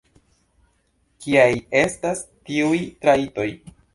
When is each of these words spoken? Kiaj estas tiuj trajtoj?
Kiaj 1.25 1.51
estas 1.83 2.25
tiuj 2.49 2.83
trajtoj? 3.05 3.49